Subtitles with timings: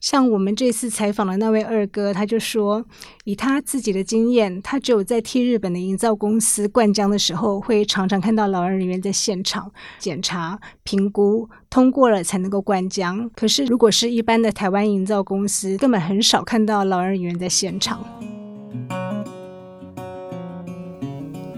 [0.00, 2.84] 像我们这次采访的那位二哥，他就说，
[3.24, 13.28] 以他自己的经验，他只有在替日本的营造公司灌浆的时候，会常常看到劳安人员在现场检查、评估，通过了才能够灌浆。
[13.34, 18.04] 可是如果是一般的台湾营造公司，根本很少看到劳人员在现场。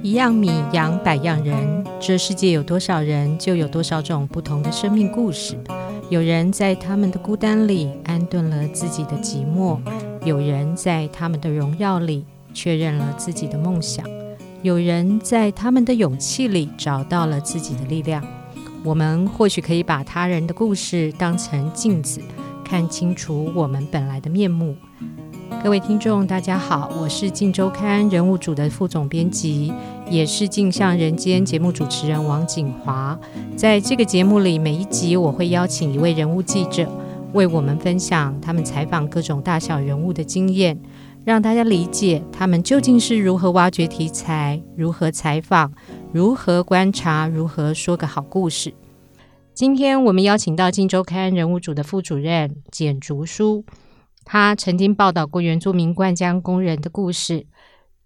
[0.02, 5.58] 一样米养百样人，这世界有多少人，就有多少种不同的生命故事。
[6.10, 9.78] 有人在他们的孤单里安顿了自己的寂寞，
[10.24, 14.04] 有人在他们的荣耀里确认了自己的梦想，
[14.60, 18.20] 有人在他们的勇气里找到了自己的力量。
[18.82, 22.20] 我们或许可以把他人的故事当成镜子，
[22.64, 24.74] 看清楚我们本来的面目。
[25.62, 29.72] 各位听众，大家好，我是《镜周刊》人物组的副总编辑，
[30.10, 33.16] 也是《镜像人间》节目主持人王景华。
[33.56, 36.90] 在这个节目里，每一集我会邀请一位人物记者，
[37.32, 40.76] 为我们分享他们采访各种大小人物的经验，
[41.24, 45.72] 让大家理解他们究竟是如何挖掘题材、如何采访、
[46.12, 48.74] 如何观察、如何说个好故事。
[49.54, 53.64] 今天我们邀请到《镜周刊》人物组的副主任简竹书。
[54.24, 57.46] 他曾经报道过原住民灌浆工人的故事。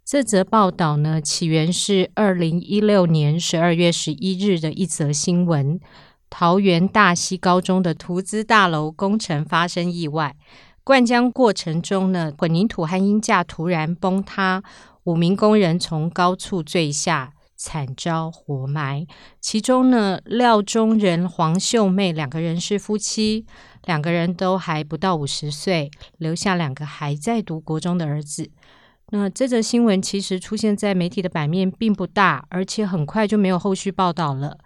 [0.04, 5.80] 这则报道呢，起源是二零一六年十二月十一日的一则新闻：
[6.28, 10.36] 桃园大溪高中的图资大楼工程发生意外，
[10.84, 14.62] 灌浆过程中呢，混凝土和鹰架突然崩塌，
[15.04, 19.06] 五名工人从高处坠下，惨遭活埋。
[19.40, 23.46] 其中呢，廖中仁、黄秀妹两个人是夫妻。
[23.86, 28.50] 两个人都还不到五十岁，留下两个还在读国中的儿子。
[29.16, 34.58] 那这则新闻其实出现在媒体的版面并不大，而且很快就没有后续报道了。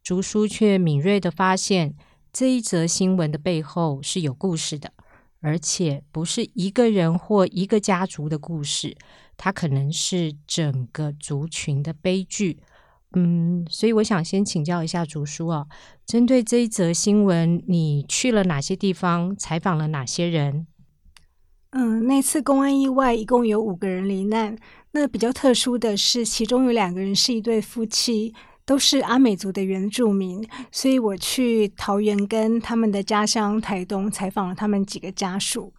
[0.00, 1.92] 竹书却敏锐的发现，
[2.32, 4.92] 这一则新闻的背后是有故事的，
[5.40, 8.96] 而且不是一个人或一个家族的故事，
[9.36, 12.60] 它可能是整个族群的悲剧。
[13.16, 15.66] 嗯，所以我想先请教一下竹书啊，
[16.06, 20.68] 针对这一则新闻，你去了哪些地方，采访了哪些人？
[21.70, 24.56] 嗯，那次公安意外一共有五个人罹难，
[24.92, 28.34] 那比较特殊的是，其中有两个人是一对夫妻，
[28.64, 35.72] 都是阿美族的原住民，所以我去桃园跟他们的家乡台东采访了他们几个家属。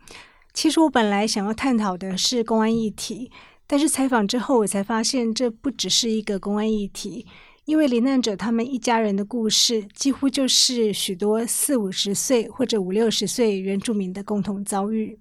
[0.53, 3.31] 其实我本来想要探讨的是公安议题。
[3.69, 7.25] 但是采访之后，我才发现这不只是一个公安议题，
[7.65, 15.19] 因为罹难者他们一家人的故事，几乎就是许多四五十岁或者五六十岁原住民的共同遭遇。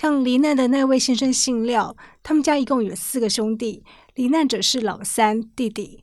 [0.00, 3.84] 像罹难的那位先生姓廖，他们家一共有四个兄弟，
[4.14, 6.02] 罹难者是老三弟弟。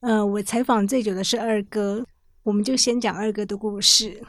[0.00, 2.04] 呃，我采访最久的是二哥，
[2.42, 4.22] 我们就先讲二哥的故事。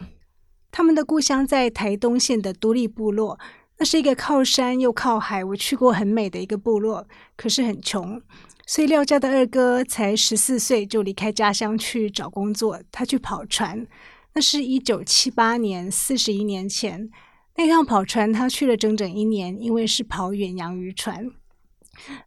[0.72, 3.38] 他们的故乡在台东县的独立部落。
[3.80, 7.06] 那是一个靠山又靠海，我去过很美的一个部落，
[7.36, 8.22] 可是很穷，
[8.66, 13.86] 所以廖家的二哥才十四岁就离开家乡去找工作，他去跑船。
[14.34, 17.09] 那是一九七八年，四十一年前，
[17.59, 21.29] 那趟跑船他去了整整一年，因为是跑远洋渔船。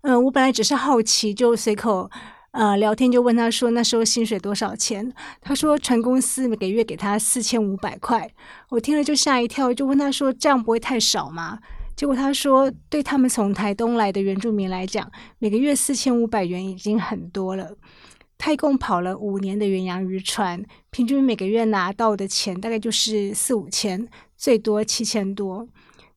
[0.03, 2.10] 嗯、我本来只是好奇，就随口。
[2.50, 5.10] 呃，聊天就问他说那时候薪水多少钱？
[5.41, 8.31] 他说船公司每个月给他四千五百块。
[8.69, 11.60] 我听了就吓一跳，就问他说这样不会太少吗？
[11.97, 17.75] 结果他说对他们从台东来的原住民来讲，每个月四千五百元已经很多了。
[18.45, 20.61] 他一共跑了五年的远洋渔船，
[20.91, 25.69] 平均每个月拿到的钱大概就是四五千，最多七千多。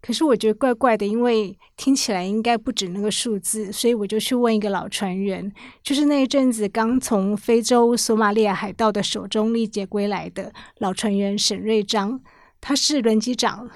[0.02, 5.54] 可是我觉得怪怪的，因为听起来应该不止那个数字，所以我就去问一个老船员，
[5.84, 12.20] 就是那一阵子刚从非洲索马利亚海盗的手中历劫归来的老船员沈瑞章，
[12.60, 13.70] 他是轮机长。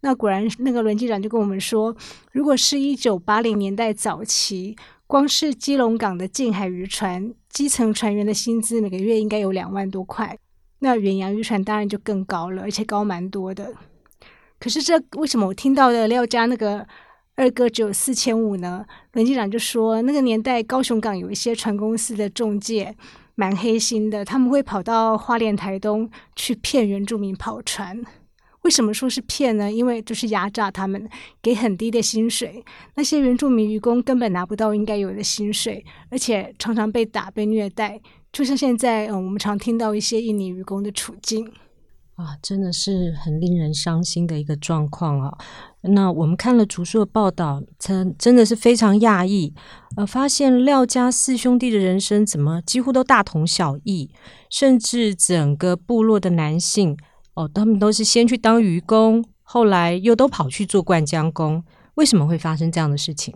[0.00, 1.96] 那果然，那个轮机长就跟我们说，
[2.32, 4.74] 如果是一九八零年代早期，
[5.06, 10.38] 光是基隆港的近海渔船基层船员的薪资每个月应该有两万多块，
[10.78, 13.74] 那远洋渔船当然就更高了，而且高蛮多的。
[14.58, 16.86] 可是这为什么我听到的廖家那个
[17.34, 18.86] 二哥只有四千五呢？
[19.12, 22.96] 轮机长就说，那个年代高雄港有一些船公司的中介
[23.34, 28.02] 蛮黑心的，他们会跑到花莲台东去骗原住民跑船。
[28.62, 29.70] 为什么说是骗呢？
[29.70, 31.08] 因为就是压榨他们，
[31.42, 32.64] 给很低的薪水，
[32.94, 38.00] 那些原住民渔工根本拿不到应该有的薪水，而且常常被打、被虐待，
[38.32, 41.50] 就像现在嗯，我们常听到一些印尼渔工的处境。
[42.14, 45.36] 啊，真的是很令人伤心的一个状况啊！
[45.80, 49.54] 那我们看了竹书的报道，真真的是非常讶异，
[49.96, 54.10] 呃，发现廖家四兄弟的人生怎么几乎都大同小异，
[54.50, 56.96] 甚至整个部落的男性
[57.34, 61.64] 哦，他们都是先去当渔工，后来又都跑去做灌浆工，
[61.94, 63.34] 为什么会发生这样的事情？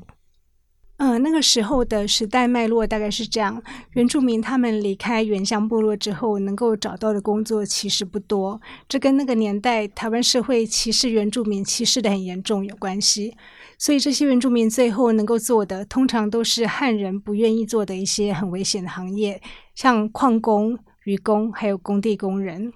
[0.99, 3.63] 嗯，那个时候的时代脉络大概是这样：
[3.93, 8.59] 原住民他们离开原乡部落之后，能够找到的工作其实不多。
[8.89, 13.37] 这跟那个年代台湾社会歧视原住民歧视的很严重有关系。
[13.79, 19.43] 所以这些原住民最后能够做的，通常都是汉人不愿意做的一些很危险的行业，
[19.75, 22.73] 像矿工、渔工，还有工地工人。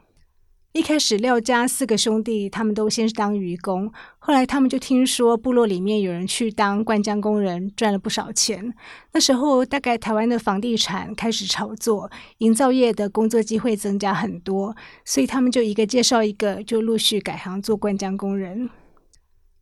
[0.73, 8.73] 一开始，廖家四个兄弟他们都先是当渔工，后来他们就听说部落里面有人去当灌浆工人，赚了不少钱。
[9.13, 12.09] 那时候，大概台湾的房地产开始炒作，
[12.39, 18.71] 营造业的工作机会增加很多，所以他们就一个介绍一个，就陆续改行做灌浆工人。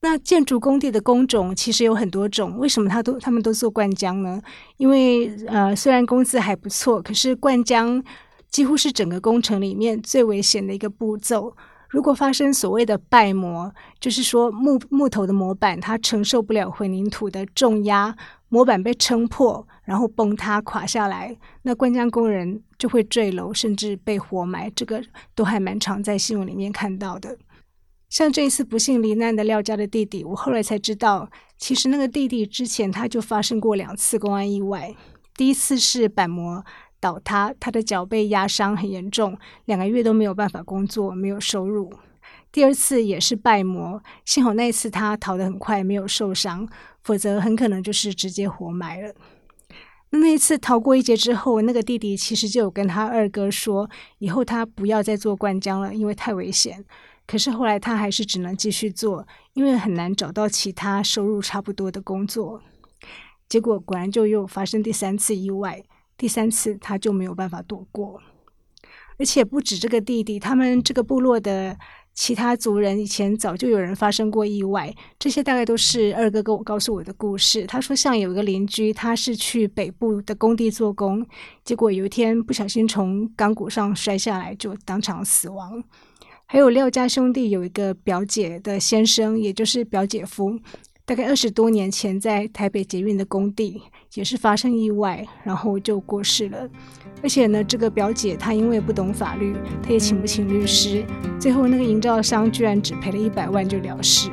[0.03, 4.43] 那建筑工地的工种其实有很多种，为什么他都他们都做灌浆呢？
[4.77, 8.05] 因为呃，虽然工资还不错，可是灌浆。
[8.51, 11.57] 几乎是整个工程里面最危险的一个步骤。
[11.89, 18.15] 如果发生所谓的败模，就是说木木头的模板它承受不了混凝土的重压，
[18.51, 24.71] 模板被撑破，然后崩塌垮下来，那灌浆工人就会坠楼，甚至被活埋。
[24.77, 25.03] 这个
[25.35, 27.39] 都还蛮常在新闻里面看到的。
[28.11, 34.95] 像这一次不幸罹难的廖家的弟弟，我后来才知道，其实那个弟弟之前他就发生过两次公安意外，
[35.35, 36.63] 第一次是板模。
[37.01, 41.93] 倒塌，他的脚被压伤很严重，两个月都没有办法工作，没有收入。
[42.51, 46.69] 第二次也是败魔，幸好那一次他逃得很快，没有受伤，
[47.03, 49.15] 否则很可能就是直接活埋了。
[50.11, 56.85] 那那一次逃过一劫之后，那个弟弟其实就有跟他二哥说，以后他不要再做灌浆了，因为太危险。
[57.27, 62.63] 可是后来他还是只能继续做，因为很难找到其他收入差不多的工作。
[63.47, 65.85] 结果果然就又发生第三次意外。
[66.19, 68.21] 第三次他就没有办法躲过，
[69.19, 71.79] 而且不止这个弟弟，他们这个部落的
[72.13, 77.65] 其他族人以前早就有人发生过意外，这些大概都是二哥跟我告诉我的故事。
[77.65, 81.25] 他说，像有一个邻居，他是去北部的工地做工，
[81.65, 85.83] 结果有一天不小心从钢骨上摔下来，就当场死亡。
[86.47, 90.59] 还有廖家兄弟有一个表姐的先生，也就是表姐夫。
[91.09, 93.81] 大概二十多年前，在台北捷运的工地
[94.13, 96.69] 也是发生意外，然后就过世了。
[97.23, 101.03] 而且呢，这个表姐她因为不懂法律，她也请不起律师，
[101.41, 104.29] 最后那个营造商居然只赔了一百万就了事。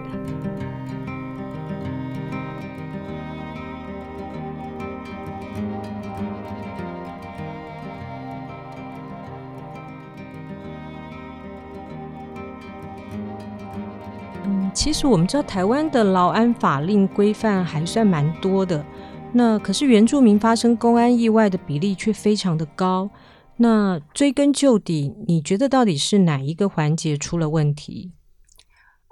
[14.85, 18.85] 其实我们知道，台湾的劳安法令规范还算蛮多的，
[19.33, 23.09] 那可是原住民发生公安意外的比例却非常的高。
[23.57, 28.11] 那追根究底，你觉得到底是哪一个环节出了问题？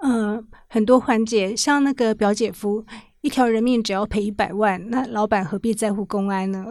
[0.03, 2.85] 嗯、呃，很多环节，像那个表姐夫，
[3.21, 6.67] 一条人命只要赔一百万，那老板何必在乎公安呢？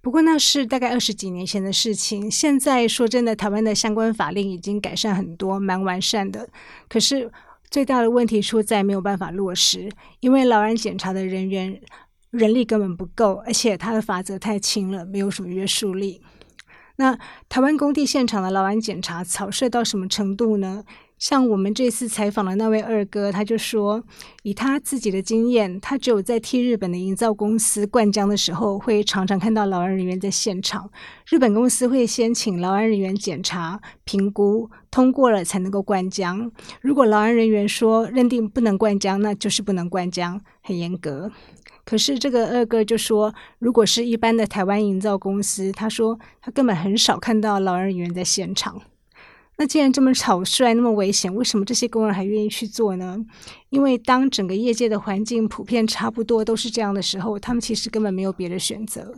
[0.00, 6.48] 不过那是大概二十几年前的事情，现在说真的，台湾的相关法令已经改善很多，蛮完善的。
[6.88, 7.32] 可是。
[7.74, 9.90] 最大的问题出在没有办法落实，
[10.20, 11.80] 因为劳安检查的人员
[12.30, 16.22] 人力根本不够，而且他的法则太轻了，没有什么约束力。
[16.98, 17.18] 那
[17.48, 20.84] 台湾工地现场的劳安检查草率到什么程度呢？
[21.18, 24.02] 像我们这次采访的那位二哥，他就说，
[24.42, 30.90] 以他自己的经验，他只有在替日本的营造公司灌浆的时候，会常常看到劳安人员在现场。
[31.26, 36.50] 日本公司会先请劳安人员检查、评估，通过了才能够灌浆。
[36.82, 41.30] 如果劳安人员说认定不能灌浆，那就是不能灌浆，很严格。
[41.86, 48.82] 可是这个二哥就说，如果是一般的台湾营造公司，他说他根本很少看到劳安人员在现场。
[49.56, 53.16] 那既然这么草率，那么危险，为什么这些工人还愿意去做呢？
[53.70, 59.14] 因为当整个业界的环境普遍差不多都是这样的时候，他们其实根本没有别的选择。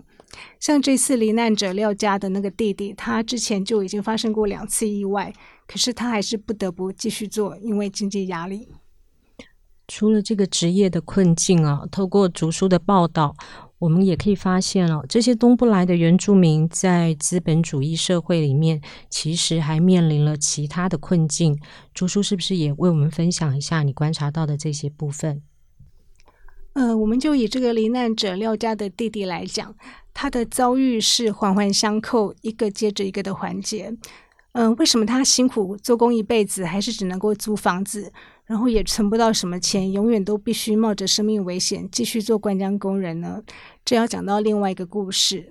[0.60, 5.32] 像这次罹难者廖家的那个弟弟，他之前就已经发生过两次意外，
[5.66, 8.68] 可是他还是不得不继续做，因为经济压力。
[9.88, 13.34] 除了这个职业的困境啊，透过竹书的报道。
[13.78, 18.80] 我们也可以发现哦，这些东部来的原住民在资本主义社会里面，
[19.10, 21.58] 其实还面临了其他的困境。
[21.92, 25.42] 竹叔是不是也为我们分享一下你观察到的这些部分？
[26.72, 29.74] 呃，我们就以这个罹难者廖家的弟弟来讲，
[30.14, 33.94] 他的遭遇是环环相扣，一个接着一个的环节。
[34.52, 38.10] 嗯、呃，为什么他辛苦做工一辈子，还是只能够租房子？
[38.46, 43.42] 然后也存不到什么钱，永远都必须冒着生命危险继续做灌浆工人呢？
[43.84, 45.50] 这要讲到另外一个故事。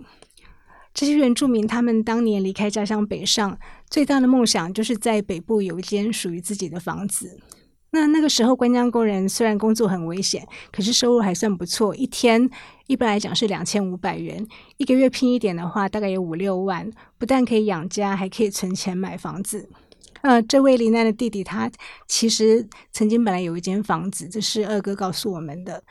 [0.94, 3.58] 这些原住民他们当年离开家乡北上，
[3.90, 7.38] 最大的梦想就是在北部有一间属于自己的房子。
[7.92, 11.96] 那那个时候，官江工人虽然工作很危险，可是收入还算不错。
[11.96, 12.50] 一天
[12.88, 14.46] 一般来讲是两千五百元，
[14.78, 16.90] 一个月拼一点的话，大概有五六万。
[17.18, 19.70] 不但可以养家，还可以存钱买房子。
[20.26, 21.70] 呃，这位罹难的弟弟，他
[22.08, 25.84] 其实曾经本来有一间房子，这是二哥告诉我们的。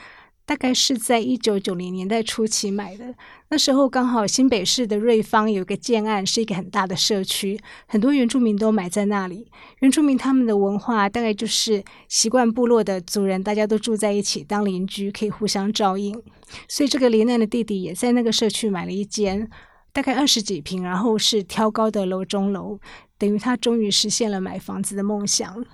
[0.45, 3.15] 大概是在一九九零年代初期买的，
[3.51, 9.47] 那时候刚好新北市的瑞芳有一个建案，是一个很大的社区，很多原住民都买在那里。
[9.79, 16.21] 原住民他们的文化大概就是习惯部落的族人，大家都住在一起当邻居，可以互相照应。
[16.69, 19.49] 所以这个罹难的弟弟也在那个社区买了一间，
[19.93, 22.79] 大概二十几坪，然后是挑高的楼中楼，
[23.25, 25.65] 等于他终于实现了买房子的梦想。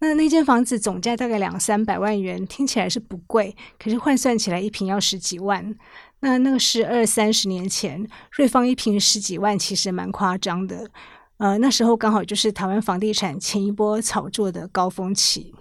[0.00, 5.72] 那那间房子总价大概两三百万元，听起来是不贵，可是换算起来一平要十几万。
[6.18, 10.90] 那那个是二三十年前，瑞芳一平十几万，其实蛮夸张的。
[11.36, 15.54] 呃，那时候刚好就是台湾房地产前一波炒作的高峰期。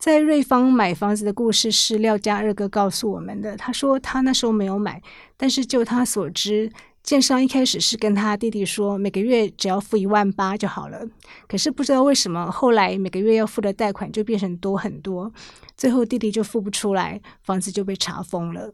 [0.00, 5.00] 在瑞芳买房子的故事是廖家二哥告诉我们的，他说他那时候没有买，
[5.36, 6.72] 但是就他所知。
[7.08, 11.08] 建商一开始是跟他弟弟说，每个月只要付一万八就好了。
[11.46, 15.32] 可是不知道为什么，后来每个月要付的贷款就变成多很多，
[15.74, 18.70] 最后弟弟就付不出来，房子就被查封了。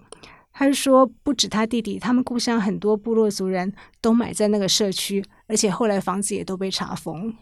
[0.52, 7.32] 他就说，不止他弟弟，他们故乡很多部落族人都买在那个社区，而且后来房子也都被查封。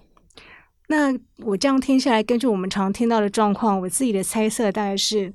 [0.88, 5.32] 那我这样听下来，根据我们常听到的状况，我自己的猜测大概是。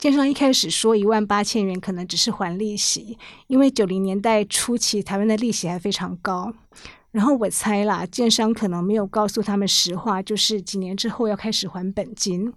[0.00, 6.54] 建商一开始说一万八千元，可能只是还利息，因为九零年代初期台湾的利息还非常高。
[7.10, 12.50] 然后我猜啦，建商可能没有告诉他们实话，就是几年之后要开始还本金。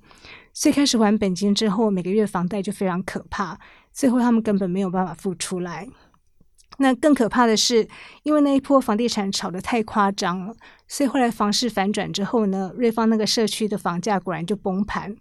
[0.53, 3.59] 最开始还本金之后，每个月房贷就非常可怕，
[3.91, 5.89] 最后他们根本没有办法付出来。
[6.77, 7.87] 那更可怕的是，
[8.23, 10.55] 因为那一波房地产炒得太夸张了，
[10.87, 15.15] 所以后来房市反转之后呢，瑞芳那个社区的房价果然就崩盘。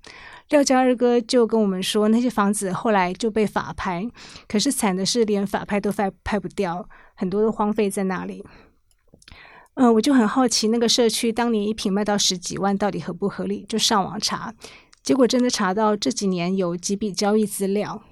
[0.49, 4.06] 廖家二哥就跟我们说，那些房子后来就被法拍，
[4.47, 8.44] 可是惨的是连法拍都拍拍不掉，很多都荒废在那里。
[9.75, 13.64] 嗯、我就很好奇，那个社区当年一平卖到十几万，到底合不合理？
[13.66, 14.52] 就上网查，
[15.02, 18.02] 结果真的查到这几年有几笔交易资料。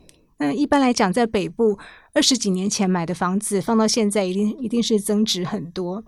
[0.40, 1.78] 那一般来讲，在北部
[2.14, 6.02] 二十几年前买的房子，放到现在一定一定是增值很多。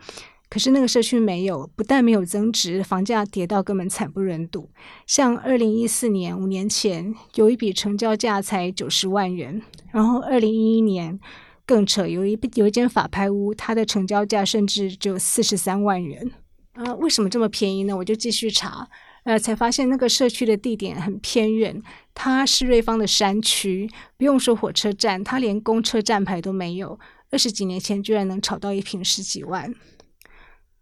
[0.49, 4.71] 可是那个社区没有，不但没有增值，房价跌到根本惨不忍睹。
[5.07, 11.21] 像二零一四年五年前有一笔成交价才九十万元，然后二零一一年
[11.67, 16.31] 更扯，有一有一间法拍屋，它的成交价甚至只有四十三万元。
[16.73, 17.95] 啊，为什么这么便宜呢？
[17.95, 18.89] 我就继续查，
[19.25, 21.83] 呃，才发现那个社区的地点很偏远，
[22.15, 26.99] 它是瑞芳的山区，不用说火车站，它连公车站牌都没有。
[27.31, 29.75] 二十几年前居然能炒到一瓶十几万。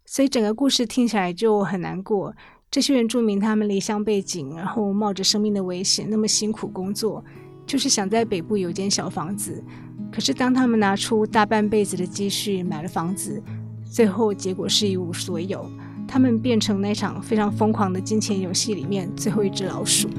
[0.05, 2.35] 所以整个故事听起来就很难过。
[2.69, 7.23] 这些原住民他们离乡背井，然后冒着生命的危险，那么辛苦工作，
[7.65, 9.63] 就是想在北部有间小房子。
[10.11, 13.41] 可是当他们拿出大半辈子的积蓄买了房子，
[13.89, 15.69] 最后结果是一无所有。
[16.07, 20.09] 他们变成那场非常疯狂的金钱游戏里面最后一只老鼠。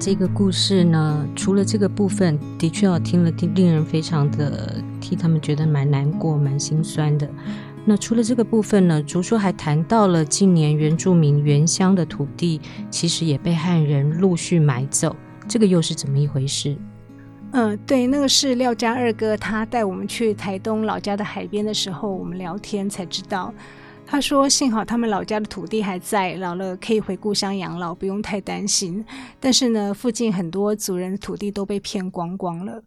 [0.00, 7.28] 这个故事呢，除了这个部分，的确要听了，令令人非常的替他们觉得蛮难过、蛮心酸的。
[7.84, 15.14] 那除了这个部分呢，竹叔还谈到了近年原住民原乡的土地，其实也被汉人陆续买走，
[15.46, 16.74] 这个又是怎么一回事？
[17.50, 23.52] 嗯、呃，对，那个是廖家二哥，他带我们去台东老家的海边的时候，我们聊天才知道。
[24.10, 29.04] 他说：“幸好他们老家的土地还在，老了可以回故乡养老，不用太担心。
[29.38, 32.82] 但是呢，附近很多族人的土地都被骗光光了。”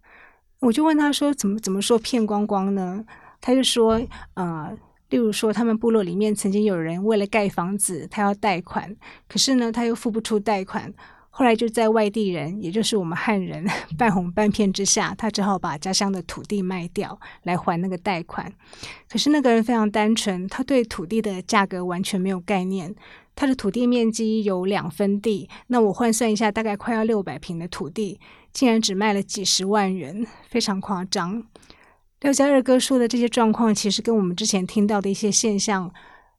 [0.60, 3.06] 我就问他说：“怎么怎么说骗光光呢？”
[3.40, 4.02] 他就说
[4.36, 4.78] ：“呃，
[5.12, 8.94] 例如说，他们部落里面曾经有人为了盖房子，他要贷款，
[9.30, 10.94] 可是呢，他又付不出贷款。”
[11.36, 13.66] 后来就在外地人，也就是我们汉人
[13.98, 18.54] 半哄半骗之下，他只好把家乡的土地卖掉来还那个贷款。
[19.10, 22.94] 可是那个人非常单纯，他对土地的价格完全没有概念。
[23.36, 28.20] 他的土地面积有两分地，那我换算一下，大概快要六百平的土地，
[28.52, 31.44] 竟然只卖了几十万元，非常夸张。
[32.22, 35.92] 廖家二哥说的这些状况，其实跟我们之前听到的一些现象。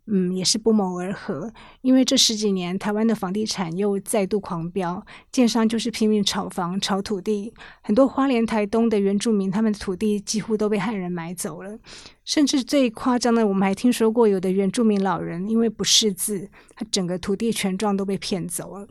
[0.07, 11.79] 嗯，也是不谋而合，因为这十几年台湾的房地产又再度狂飙，建商就是拼命炒房、炒土地，很多花莲、台东的原住民，他们的土地几乎都被汉人买走了，
[12.25, 18.87] 甚至最夸张的，我们还听说过有的原住民老人因为不识字，他整个土地权状都被骗走了，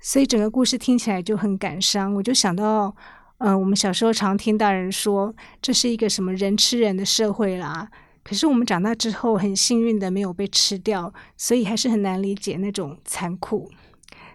[0.00, 2.96] 所以整个故事听起来就很感伤，我就想到。
[3.38, 7.88] 呃，我们小时候常听大人说这是一个什么人吃人的社会啦。
[8.22, 13.70] 可是我们长大之后很幸运的没有被吃掉，所以还是很难理解那种残酷。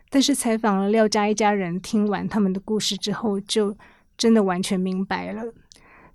[0.10, 3.77] 但是采访了廖家一家人，听完他们的故事之后，就
[4.18, 5.44] 真的完全明白了。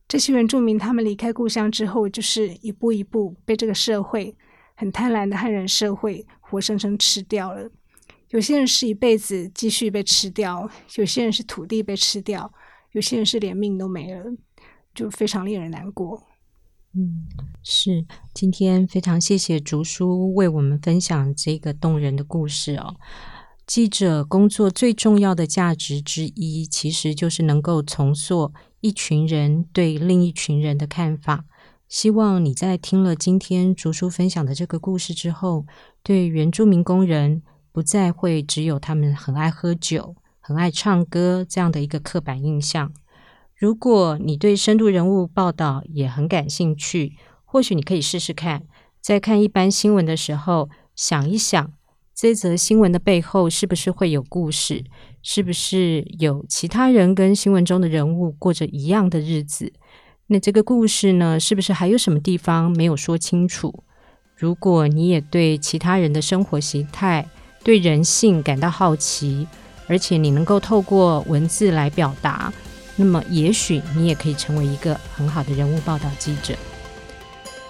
[0.09, 4.35] 这些原住民他们离开故乡之后，就是一步一步被这个社会
[4.75, 7.71] 很贪婪的汉人社会活生生吃掉了。
[8.31, 12.53] 有些人是一辈子继续被吃掉，有些人是土地被吃掉，
[12.93, 14.25] 有些人是连命都没了，
[14.95, 16.27] 就非常令人难过。
[16.95, 17.25] 嗯，
[17.63, 18.05] 是。
[18.35, 22.97] 今天非常谢谢竹叔为我们分享这个动人的故事哦。
[23.67, 31.45] 记者工作最重要的价值之一，其实就是能够重塑一群人对另一群人的看法。
[31.89, 35.67] 希望你在听了今天竹叔分享的这个故事之后，
[36.03, 42.93] 对原住民工人不再会只有他们很爱喝酒、很爱唱歌这样的一个刻板印象。
[43.61, 47.13] 如果你对深度人物报道也很感兴趣，
[47.45, 48.63] 或许你可以试试看，
[49.03, 51.71] 在看一般新闻的时候，想一想
[52.15, 54.83] 这则新闻的背后是不是会有故事，
[55.23, 59.71] 是不是有其他人跟新闻中的人物过着一样的日子？
[60.29, 63.85] 那这个故事呢，是不是还有什么地方没有说清楚？
[64.35, 67.29] 如果你也对其他人的生活形态、
[67.63, 69.47] 对人性感到好奇，
[69.87, 72.51] 而且你能够透过文字来表达。
[72.97, 76.55] 那么，也许你也可以成为一个很好的人物报道记者。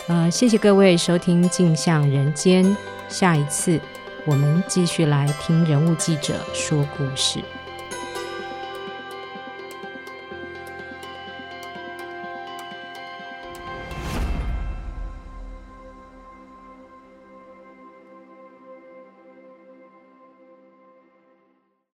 [0.08, 2.64] 呃，谢谢各位收听《镜像人间》，
[3.08, 3.80] 下一次
[4.24, 7.38] 我们继续来听人物记者说故事。